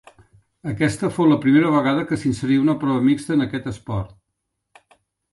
Aquesta 0.69 1.09
fou 1.17 1.27
la 1.31 1.35
primera 1.43 1.73
vegada 1.75 2.05
que 2.11 2.17
s'inserí 2.21 2.57
una 2.61 2.75
prova 2.85 3.03
mixta 3.09 3.35
en 3.35 3.45
aquest 3.45 3.69
esport. 3.73 4.89